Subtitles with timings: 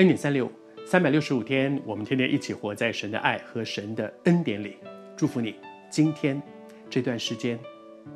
[0.00, 0.50] 恩典三六，
[0.86, 4.78] 三百六十五天，我们天天一起活在神的爱和神的恩典里。
[5.14, 5.56] 祝福你，
[5.90, 6.40] 今天
[6.88, 7.58] 这段时间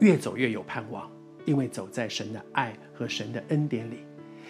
[0.00, 1.08] 越走越有盼望，
[1.44, 3.98] 因为走在神的爱和神的恩典里。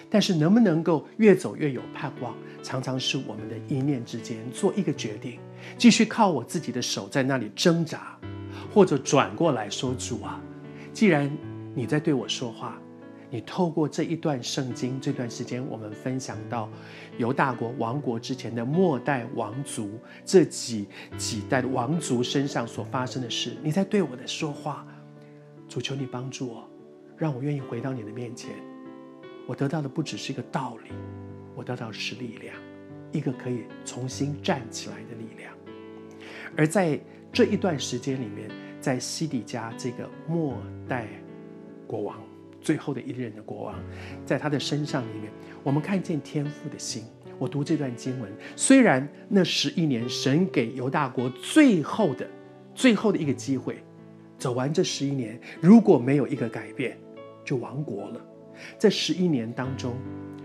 [0.08, 5.38] 但是能不能够越走越有盼望，常常是我们的一念之间做一个决定，
[5.76, 8.18] 继续靠我自己的手在那里挣扎，
[8.72, 10.40] 或者转过来说：“主啊，
[10.94, 11.30] 既然
[11.74, 12.80] 你在对我说话。”
[13.30, 16.68] 你透过这一段圣经，这段时间我们分享到
[17.18, 20.86] 犹大国亡国之前的末代王族这几
[21.18, 24.86] 几代的王族身上所发生的事，你在对我的说话，
[25.68, 26.66] 主求你帮助我，
[27.18, 28.50] 让我愿意回到你的面前。
[29.46, 30.90] 我得到的不只是一个道理，
[31.54, 32.54] 我得到的是力量，
[33.12, 35.52] 一个可以重新站起来的力量。
[36.56, 36.98] 而在
[37.30, 40.56] 这一段时间里面，在西底家这个末
[40.88, 41.08] 代
[41.86, 42.16] 国王。
[42.60, 43.74] 最后的一任的国王，
[44.24, 45.30] 在他的身上里面，
[45.62, 47.04] 我们看见天父的心。
[47.38, 52.28] 我读这段经文，虽然那十一年，神给犹大国最后的、
[52.74, 53.78] 最后的一个机会，
[54.36, 56.98] 走完这十一年，如果没有一个改变，
[57.44, 58.20] 就亡国了。
[58.76, 59.94] 在十一年当中，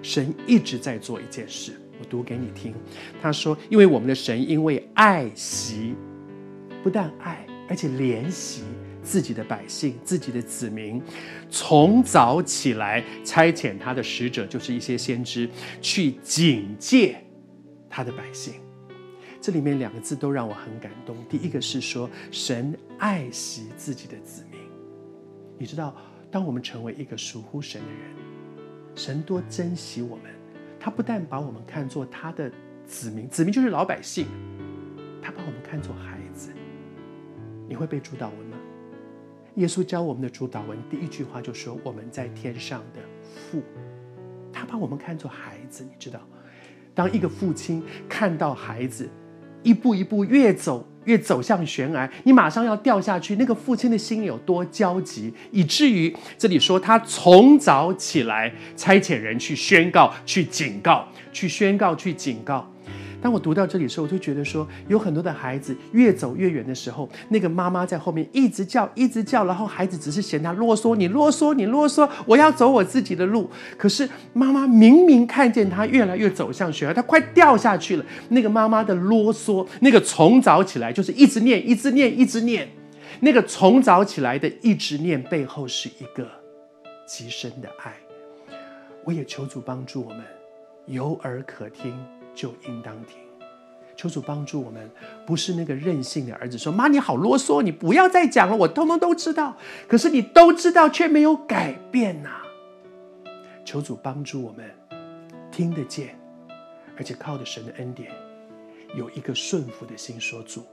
[0.03, 1.73] 神一直在做一件事。
[2.00, 2.75] 我读给你听，
[3.22, 5.95] 他说：“因为我们的神因为爱惜，
[6.84, 8.64] 不但爱，而且怜惜。”
[9.04, 11.02] 自己的百姓，自己的子民，
[11.50, 15.50] 从早起来差遣他的使者，就是一些先知，
[15.82, 17.18] 去警戒
[17.90, 18.54] 他的百姓。
[19.42, 21.18] 这里面两个字都让我很感动。
[21.30, 24.59] 第一个是说，神爱惜自己的子民。
[25.58, 25.94] 你知道，
[26.31, 28.16] 当我们成为一个属乎神的人，
[28.96, 30.31] 神多珍惜我们。
[30.80, 32.52] 他不但把我们看作他的
[32.86, 34.28] 子民，子民就是老百姓，
[35.22, 36.52] 他把我们看作孩子。
[37.68, 38.58] 你会背主祷文吗？
[39.56, 43.00] 耶稣教我们的主祷文第一句话就说：“我们在天上的
[43.52, 43.62] 父，
[44.52, 46.19] 他把我们看作孩子。”你知道，
[46.96, 49.08] 当一个父亲看到孩子
[49.62, 62.72] 一步一步越走越走向悬崖，你马上要掉下去，那个父亲的心有多焦急，以至于这里说他从早起来差遣人去宣告、去警告、去宣告、去警告。
[63.23, 73.50] 当我读到这里的时候，我就觉得说，有很多的孩子越走越远的时候，那个妈妈在后面一直叫，一直叫，然后孩子只是嫌他啰嗦，你啰嗦，你啰嗦，我要走我自己的路。
[73.78, 78.06] 可是妈妈明明看见他越来越走向悬崖，他快掉下去了。
[78.28, 82.67] 那个妈妈的啰嗦，那个从早起来就是一直念，一直念，一直念。
[83.22, 86.28] 那个从早起来的一直念背后是一个
[87.07, 87.94] 极深的爱。
[89.06, 90.19] 我也求主帮助我们，
[90.88, 91.97] 有耳可听。
[92.33, 93.17] 就应当听，
[93.95, 94.89] 求主帮助我们，
[95.25, 99.55] 不是那个任性的儿子说：“妈，你好啰嗦，你不要再讲了，我通通都知道。”
[99.88, 102.41] 可是你都知道，却没有改变呐、
[103.63, 104.69] 求主帮助我们，
[105.51, 106.19] 听得见，
[106.97, 108.11] 而且靠着神的恩典，
[108.95, 110.65] 有一个顺服的心，说：“主，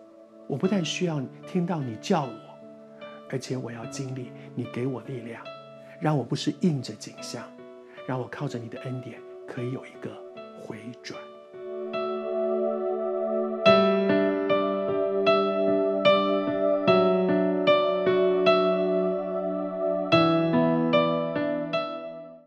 [0.46, 2.40] 我不但需要听到你叫我，
[3.28, 5.42] 而且我要经历你给我力量，
[6.00, 7.44] 让我不是硬着景象，
[8.06, 10.10] 让我靠着你的恩典可以有一个
[10.58, 11.20] 回转。”